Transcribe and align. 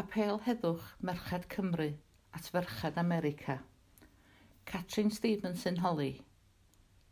Apel 0.00 0.38
heddwch 0.46 0.84
Merched 1.02 1.46
Cymru 1.52 1.86
at 2.32 2.46
Ferched 2.52 2.96
America. 2.96 3.60
Catrin 4.64 5.10
Stevenson 5.12 5.76
Holly. 5.84 6.22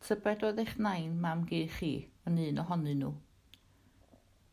Tybed 0.06 0.45
oedd 0.48 0.61
eich 0.62 0.72
nain 0.87 1.19
mam 1.24 1.43
gi 1.51 1.59
chi 1.74 1.90
yn 2.30 2.38
un 2.45 2.62
ohonyn 2.62 3.03
nhw. 3.03 3.11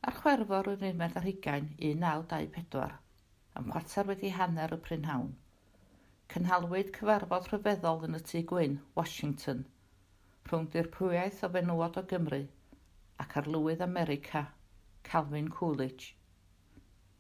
Ar 0.10 0.18
chwerfor 0.18 0.68
yr 0.74 0.84
unfed 0.90 1.16
ar 1.22 1.28
hugain 1.30 1.70
1924, 1.92 2.98
am 3.62 3.72
chwater 3.72 4.10
wedi 4.12 4.34
hanner 4.40 4.76
y 4.76 4.82
prynhawn. 4.90 5.32
Cynhalwyd 6.36 6.92
cyfarfod 7.00 7.48
rhyfeddol 7.54 8.04
yn 8.10 8.20
y 8.20 8.24
tŷ 8.34 8.44
gwyn, 8.52 8.78
Washington, 9.00 9.64
rhwng 10.50 10.68
dirprwiaeth 10.76 11.40
o 11.48 11.54
fenywod 11.56 12.04
o 12.04 12.06
Gymru 12.12 12.44
ac 13.28 13.40
arlywydd 13.44 13.88
America, 13.88 14.46
Calvin 15.12 15.52
Coolidge. 15.60 16.12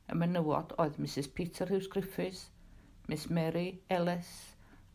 Y 0.05 0.15
menywod 0.21 0.73
oedd 0.81 0.99
Mrs 1.01 1.27
Peter 1.33 1.65
Hughes 1.65 1.87
Griffiths, 1.89 2.51
Miss 3.07 3.23
Mary 3.29 3.81
Ellis 3.89 4.27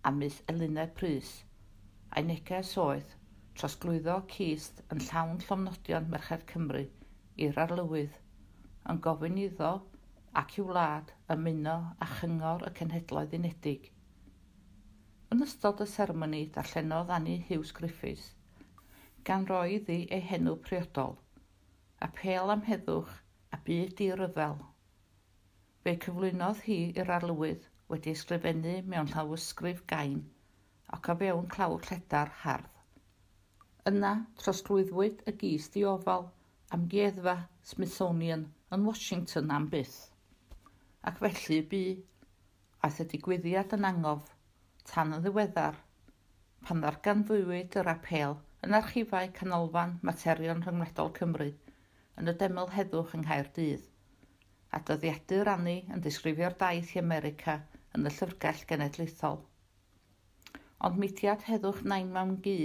a 0.05 0.13
Miss 0.13 0.37
Elina 0.53 0.85
Prys. 0.87 1.33
A'i 2.15 2.23
neges 2.29 2.71
oedd 2.79 3.17
trosglwyddo 3.59 4.15
cyst 4.35 4.79
yn 4.95 5.03
llawn 5.09 5.43
llomnodion 5.43 6.07
Merched 6.13 6.47
Cymru 6.53 6.85
i'r 7.47 7.59
arlywydd, 7.65 8.15
yn 8.93 9.03
gofyn 9.09 9.43
iddo 9.49 9.73
ac 10.43 10.57
i'w 10.61 10.71
wlad 10.71 11.11
ymuno 11.35 11.77
a 12.07 12.11
chyngor 12.15 12.69
y 12.71 12.73
cenhedloedd 12.79 13.37
unedig. 13.43 13.91
Yn 15.35 15.43
ystod 15.47 15.83
y 15.83 15.91
sermoni 15.91 16.47
darllenodd 16.55 17.11
Annie 17.19 17.43
Hughes 17.51 17.75
Griffiths, 17.81 18.33
gan 19.27 19.51
roi 19.51 19.81
iddi 19.81 20.05
ei 20.15 20.23
henw 20.33 20.55
priodol, 20.69 21.19
apel 22.09 22.55
am 22.55 22.69
heddwch 22.71 23.17
a 23.51 23.59
byd 23.67 24.07
i 24.07 24.15
ryfel 24.15 24.61
Fe 25.85 25.93
cyflwynodd 26.05 26.59
hi 26.67 26.75
i'r 27.03 27.11
arlywydd 27.15 27.63
wedi 27.91 28.13
ysgrifennu 28.17 28.73
mewn 28.93 29.09
llawysgrif 29.13 29.79
gain 29.93 30.19
ac 30.97 31.07
o 31.13 31.15
fewn 31.23 31.47
clawr 31.55 31.87
lledar 31.91 32.33
hardd. 32.41 32.75
Yna 33.91 34.11
trosglwyddwyd 34.43 35.23
y 35.31 35.35
gys 35.43 35.69
diofal 35.77 36.27
amgueddfa 36.77 37.35
Smithsonian 37.71 38.43
yn 38.77 38.85
Washington 38.89 39.55
am 39.57 39.69
byth. 39.75 39.97
Ac 41.11 41.23
felly 41.23 41.61
bu 41.71 41.83
aeth 42.89 43.01
y 43.05 43.07
digwyddiad 43.15 43.73
yn 43.79 43.89
angof 43.93 44.29
tan 44.93 45.17
y 45.17 45.23
ddiweddar 45.25 45.79
pan 46.69 46.85
ddarganfwywyd 46.85 47.79
yr 47.85 47.91
apel 47.95 48.37
yn 48.69 48.77
archifau 48.83 49.33
canolfan 49.41 49.97
materion 50.11 50.61
rhyngwledol 50.67 51.15
Cymru 51.21 51.49
yn 52.21 52.35
y 52.35 52.37
deml 52.45 52.69
heddwch 52.77 53.17
yng 53.17 53.25
Nghaerdydd 53.25 53.89
a 54.77 54.81
dyddiadur 54.89 55.49
Annie 55.53 55.87
yn 55.95 56.03
disgrifio'r 56.05 56.55
daith 56.61 56.93
i 56.95 57.01
America 57.01 57.57
yn 57.99 58.07
y 58.07 58.13
Llyfrgell 58.15 58.63
Genedlaethol. 58.71 59.41
Ond 60.89 61.01
mudiad 61.03 61.47
heddwch 61.49 61.83
nain 61.93 62.13
mewn 62.17 62.37
gu 62.45 62.59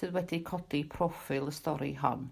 sydd 0.00 0.12
wedi 0.16 0.42
codi 0.50 0.82
proffil 0.96 1.48
y 1.52 1.54
stori 1.58 1.94
hon, 2.02 2.28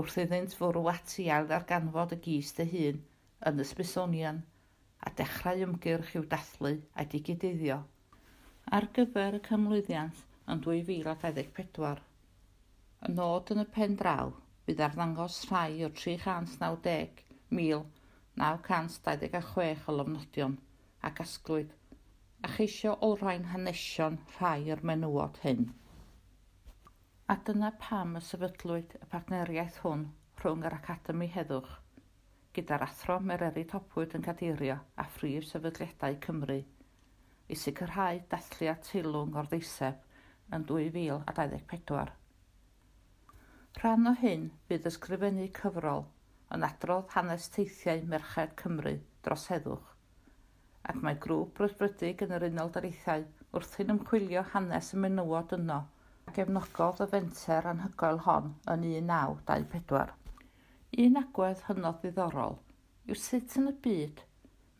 wrth 0.00 0.18
iddynt 0.24 0.56
fwrw 0.58 0.88
ati 0.94 1.28
ar 1.36 1.48
ddarganfod 1.50 2.16
y 2.16 2.20
gys 2.28 2.54
dy 2.58 2.68
hun 2.72 3.02
yn 3.50 3.62
y 3.62 3.68
Smithsonian 3.72 4.40
a 5.06 5.12
dechrau 5.20 5.64
ymgyrch 5.66 6.16
i'w 6.16 6.26
dathlu 6.34 6.74
a'i 6.96 7.10
digidyddio. 7.14 7.78
ar 8.76 8.86
gyfer 8.96 9.36
y 9.36 9.38
cymlwyddiant 9.46 10.18
yn 10.52 10.60
2024. 10.66 12.02
Y 13.06 13.08
nod 13.14 13.50
yn 13.54 13.62
y 13.62 13.64
pen 13.76 13.96
draw 14.02 14.30
bydd 14.66 14.82
ar 14.86 14.94
ddangos 14.96 15.38
rhai 15.50 15.82
o 15.86 15.88
390,000 16.02 18.01
926 18.40 19.88
o 19.88 19.94
lofnodion 19.98 20.58
a 21.04 21.10
gasglwyd 21.18 21.72
a 22.42 22.50
cheisio 22.54 22.94
olrhain 23.08 23.44
hanesion 23.52 24.16
rhai 24.36 24.70
o'r 24.74 24.80
menywod 24.90 25.40
hyn. 25.42 25.66
A 27.32 27.36
dyna 27.48 27.70
pam 27.82 28.16
y 28.18 28.22
sefydlwyd 28.28 28.96
y 28.98 29.08
partneriaeth 29.12 29.76
hwn 29.84 30.06
rhwng 30.40 30.64
yr 30.68 30.76
Academi 30.78 31.28
Heddwch 31.34 31.74
gyda'r 32.56 32.86
athro 32.86 33.18
Mereri 33.28 33.62
Topwyd 33.74 34.16
yn 34.18 34.24
cadeirio 34.28 34.78
a 35.02 35.06
phrif 35.18 35.46
sefydliadau 35.50 36.16
Cymru 36.24 36.58
i 37.52 37.60
sicrhau 37.60 38.18
dathliad 38.32 38.82
teilwng 38.88 39.38
o'r 39.42 39.52
ddeiseb 39.52 40.02
yn 40.56 40.66
2024. 40.72 42.16
Rhan 43.78 44.10
o 44.10 44.16
hyn 44.24 44.50
bydd 44.68 44.90
ysgrifennu 44.90 45.46
cyfrol 45.60 46.04
yn 46.56 46.68
adrodd 46.68 47.16
hanes 47.16 47.48
teithiau 47.56 48.04
Merched 48.12 48.58
Cymru 48.60 48.98
dros 49.26 49.48
heddwch 49.52 49.92
ac 50.90 50.98
mae 51.06 51.16
grŵp 51.24 51.50
brwdfrydig 51.56 52.22
yn 52.24 52.32
yr 52.36 52.44
Unol 52.48 52.70
Daleithiau 52.74 53.22
wrthyn 53.58 53.92
ymchwilio 53.94 54.42
hanes 54.54 54.88
y 54.96 54.98
menywod 55.02 55.54
yno 55.56 55.76
a 56.26 56.34
gefnogodd 56.38 57.02
y 57.04 57.06
fenter 57.12 57.68
anhygoel 57.70 58.18
hon 58.24 58.48
yn 58.72 58.86
1924. 58.88 60.10
Un 61.04 61.20
agwedd 61.20 61.62
hynod 61.68 62.00
ddiddorol 62.02 62.58
yw 63.06 63.20
sut 63.26 63.56
yn 63.60 63.70
y 63.70 63.74
byd 63.86 64.24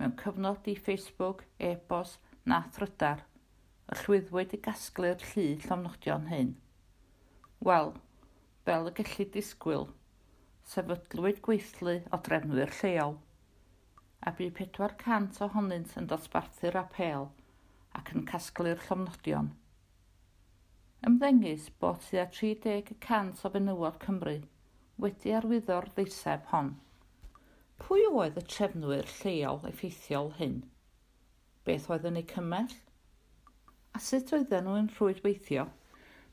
mewn 0.01 0.17
cyfnod 0.25 0.71
i 0.73 0.75
Facebook, 0.89 1.47
e-bos 1.71 2.17
na 2.51 2.65
thrydar 2.75 3.23
y 3.93 4.01
llwyddwyd 4.03 4.57
i 4.59 4.63
gasglu'r 4.67 5.27
llu 5.31 5.47
llomnodion 5.67 6.27
hyn. 6.33 6.55
Wel, 7.69 7.95
fel 8.67 8.91
y 8.91 8.97
gellid 8.99 9.35
disgwyl, 9.37 9.87
sefydlwyd 10.71 11.43
gweithlu 11.47 11.99
o 12.15 12.23
drefnwyr 12.29 12.73
lleol 12.81 13.19
a 14.23 14.31
bu 14.39 14.47
400 14.57 15.41
ohonynt 15.45 15.97
yn 15.99 16.07
dosbarthu'r 16.11 16.77
apel 16.81 17.25
ac 18.01 18.13
yn 18.15 18.23
casglu'r 18.29 18.85
llomnodion. 18.87 19.49
Ymddengys 21.09 21.65
bod 21.83 21.99
tua 22.05 22.29
30% 22.37 23.43
o 23.49 23.51
fenywod 23.57 23.99
Cymru 24.05 24.37
wedi 25.05 25.35
arwyddo'r 25.39 25.91
ddeiseb 25.97 26.47
hon. 26.53 26.71
Pwy 27.83 28.07
oedd 28.13 28.39
y 28.39 28.47
trefnwyr 28.55 29.11
lleol 29.17 29.67
effeithiol 29.73 30.31
hyn? 30.39 30.61
Beth 31.67 31.91
oedd 31.91 32.07
yn 32.13 32.23
eu 32.23 32.27
cymell? 32.35 32.77
A 33.99 34.03
sut 34.11 34.31
oedden 34.39 34.69
nhw'n 34.69 34.93
rhwydweithio? 34.95 35.67
weithio? 35.67 35.67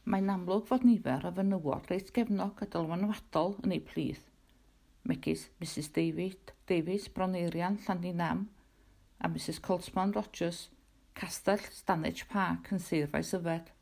Mae'n 0.08 0.32
amlwg 0.32 0.68
fod 0.70 0.86
nifer 0.88 1.26
o 1.28 1.32
fenywod 1.36 1.90
reit 1.92 2.12
gefnog 2.16 2.62
a 2.64 2.68
dylwanwadol 2.72 3.58
yn 3.66 3.74
ei 3.76 3.82
plith. 3.84 4.24
Megis 5.10 5.50
Mrs 5.60 5.90
David, 5.98 6.54
Davies 6.70 7.10
Broneirian 7.12 7.78
Llandinam 7.84 8.46
a 9.20 9.28
Mrs 9.28 9.60
Coltman 9.60 10.14
Rogers, 10.16 10.70
Castell 11.14 11.66
Stanage 11.76 12.28
Park 12.32 12.72
yn 12.72 12.80
Sir 12.80 13.12
Faesyfed. 13.12 13.74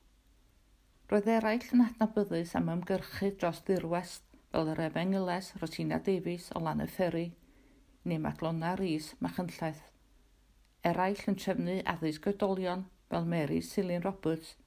Roedd 1.12 1.30
eraill 1.38 1.70
yn 1.78 1.86
adnabyddus 1.86 2.56
am 2.58 2.72
ymgyrchu 2.74 3.32
dros 3.38 3.62
ddirwest 3.68 4.26
fel 4.52 4.74
yr 4.74 4.82
Efeng 4.88 5.14
Iles 5.20 5.54
Rosina 5.62 6.02
Davies 6.04 6.50
o 6.58 6.64
Lan 6.66 6.82
y 6.84 6.90
fferi, 6.90 7.28
neu 8.10 8.24
Madlona 8.24 8.74
Rhys 8.80 9.14
Machynllaeth. 9.22 9.86
Eraill 10.82 11.28
yn 11.30 11.38
trefnu 11.38 11.82
addysg 11.94 12.32
oedolion 12.34 12.88
fel 13.12 13.30
Mary 13.36 13.62
Silin 13.62 14.04
Roberts– 14.08 14.56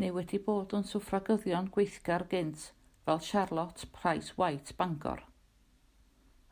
neu 0.00 0.14
wedi 0.16 0.38
bod 0.40 0.72
yn 0.76 0.86
swffragyddion 0.88 1.66
gweithgar 1.74 2.22
gynt 2.32 2.70
fel 3.04 3.18
Charlotte 3.26 3.88
Price 3.96 4.32
White 4.38 4.72
Bangor. 4.78 5.26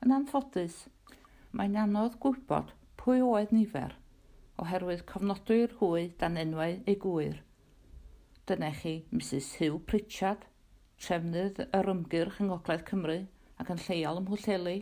Yn 0.04 0.12
anffodus, 0.12 0.82
mae'n 1.56 1.78
anodd 1.80 2.18
gwybod 2.20 2.74
pwy 3.00 3.22
oedd 3.24 3.54
nifer 3.56 3.94
oherwydd 4.60 5.06
cofnodwyr 5.08 5.72
hwy 5.78 6.02
dan 6.20 6.36
enwau 6.42 6.74
ei 6.92 6.96
gwyr. 7.04 7.38
Dyna 8.50 8.68
chi 8.80 8.92
Mrs 9.14 9.48
Hugh 9.60 9.78
Pritchard, 9.88 10.44
trefnydd 11.00 11.62
yr 11.78 11.88
ymgyrch 11.92 12.40
yng 12.42 12.50
Ngogledd 12.50 12.84
Cymru 12.90 13.16
ac 13.62 13.70
yn 13.72 13.80
lleol 13.86 14.20
ym 14.20 14.26
Mhwllheli. 14.28 14.76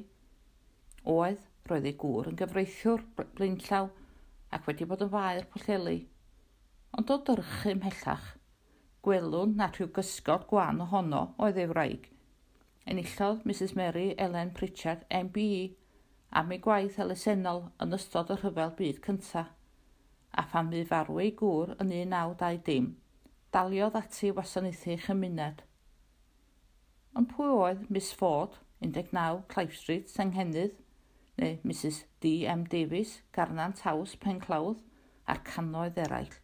Oedd 1.14 1.44
roedd 1.70 1.86
ei 1.92 1.94
gŵr 2.02 2.32
yn 2.32 2.40
gyfreithiwr 2.40 3.06
blaenllaw 3.20 3.92
ac 4.58 4.66
wedi 4.66 4.90
bod 4.90 5.06
yn 5.06 5.12
faer 5.14 5.46
Pwllheli, 5.54 6.00
ond 6.98 7.14
o 7.14 7.20
dyrchu 7.30 7.76
ymhellach 7.76 8.26
gwelwn 9.06 9.56
na 9.58 9.70
rhyw 9.70 9.88
gysgod 9.96 10.46
gwan 10.50 10.82
ohono 10.82 11.22
oedd 11.46 11.58
ei 11.62 11.70
wraig. 11.70 12.06
Enillodd 12.90 13.44
Mrs 13.46 13.74
Mary 13.78 14.06
Ellen 14.24 14.50
Pritchard 14.54 15.04
MBE 15.10 15.60
am 16.40 16.50
ei 16.54 16.58
gwaith 16.64 16.98
elusennol 17.04 17.62
yn 17.84 17.94
ystod 17.96 18.32
y 18.34 18.36
rhyfel 18.40 18.72
byd 18.80 18.98
cyntaf. 19.04 19.52
A 20.36 20.42
phan 20.50 20.72
mi 20.72 20.82
farw 20.90 21.20
ei 21.22 21.30
gŵr 21.38 21.76
yn 21.76 21.92
1920 21.92 22.64
dim, 22.66 22.88
daliodd 23.54 23.98
ati 24.00 24.32
wasanaethu 24.36 24.98
chymuned. 25.06 25.62
Yn 27.16 27.28
pwy 27.30 27.52
oedd 27.52 27.86
Miss 27.88 28.10
Ford, 28.12 28.58
19 28.84 29.44
Clive 29.52 29.78
Street, 29.78 30.10
Senghenydd, 30.12 30.74
neu 31.40 31.60
Mrs 31.62 32.02
D. 32.20 32.34
M. 32.46 32.66
Davies, 32.74 33.20
Garnant 33.32 33.86
House, 33.86 34.18
Penclawdd, 34.26 34.82
a'r 35.30 35.40
cannoedd 35.46 36.02
eraill. 36.06 36.36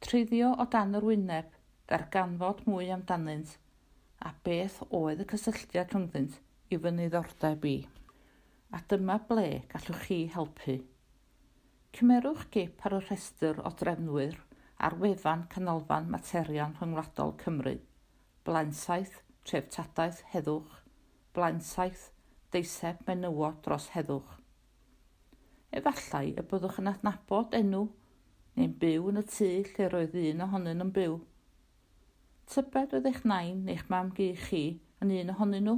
Truddio 0.00 0.54
o 0.56 0.64
dan 0.72 0.96
yr 0.96 1.04
wyneb, 1.04 1.48
darganfod 1.90 2.62
mwy 2.64 2.86
amdanynt, 2.94 3.50
a 4.24 4.30
beth 4.46 4.78
oedd 4.96 5.20
y 5.20 5.26
cysylltiad 5.28 5.92
rhwngddynt 5.92 6.38
i 6.72 6.78
fy 6.80 6.92
niddordeb 6.96 7.66
i. 7.68 7.74
A 8.72 8.80
dyma 8.88 9.18
ble 9.28 9.44
gallwch 9.74 10.06
chi 10.06 10.18
helpu. 10.32 10.78
Cymerwch 11.98 12.46
gip 12.56 12.86
ar 12.88 12.96
y 12.96 13.02
rhestr 13.02 13.60
o 13.60 13.74
drefnwyr 13.82 14.40
ar 14.88 14.96
wefan 15.04 15.44
canolfan 15.52 16.08
materion 16.16 16.72
rhyngwladol 16.80 17.36
Cymru. 17.44 17.76
Blaensaeth, 18.48 19.20
treftadaeth 19.44 20.24
heddwch, 20.32 20.80
blaensaeth, 21.36 22.08
deiseb 22.54 23.04
menywod 23.10 23.60
dros 23.68 23.92
heddwch. 23.98 24.36
Efallai 25.76 26.30
y 26.32 26.50
byddwch 26.54 26.80
yn 26.80 26.94
adnabod 26.96 27.52
enw 27.60 27.90
neu'n 28.60 28.72
byw 28.80 29.06
yn 29.08 29.18
y 29.22 29.24
tŷ 29.24 29.46
lle 29.66 29.84
roedd 29.88 30.16
un 30.20 30.42
ohonyn 30.44 30.84
yn 30.84 30.88
byw. 30.96 31.14
Tybed 32.52 32.90
oedd 32.96 33.06
eich 33.08 33.22
nain 33.30 33.62
neu'ch 33.64 33.86
mam 33.88 34.10
gu 34.18 34.26
chi 34.36 34.64
yn 35.00 35.12
un 35.16 35.32
ohonyn 35.34 35.64
nhw? 35.64 35.76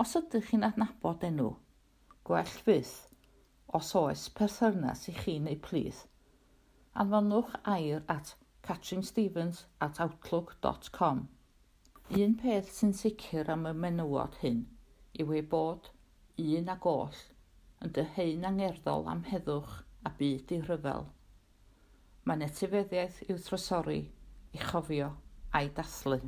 Os 0.00 0.14
ydych 0.16 0.46
chi'n 0.48 0.64
adnabod 0.68 1.26
enw, 1.28 1.50
gwell 2.24 2.54
fydd, 2.68 2.92
os 3.78 3.90
oes 4.00 4.22
perthynas 4.38 5.04
i 5.12 5.14
chi 5.18 5.34
neu 5.44 5.58
plith. 5.66 6.06
anfonwch 7.02 7.52
air 7.72 8.00
at 8.14 8.32
katrinstevens 8.68 9.64
at 9.86 10.00
outlook.com. 10.00 11.20
Un 12.22 12.36
peth 12.44 12.70
sy'n 12.78 12.94
sicr 13.02 13.50
am 13.56 13.66
y 13.68 13.74
menywod 13.82 14.38
hyn 14.44 14.62
yw 15.20 15.34
ei 15.36 15.44
bod 15.56 15.90
un 16.46 16.72
ag 16.76 16.88
oll 16.94 17.20
yn 17.84 17.92
dyheu'n 17.98 18.48
angerddol 18.52 19.10
am 19.16 19.24
heddwch 19.28 19.76
a 20.08 20.14
byd 20.22 20.56
i 20.56 20.62
rhyfel 20.62 21.06
mae 22.24 22.40
etifeddiaeth 22.46 23.20
i'w 23.28 23.40
trosori, 23.44 24.00
i 24.56 24.60
chofio 24.70 25.10
a'i 25.52 25.68
dathlu. 25.76 26.20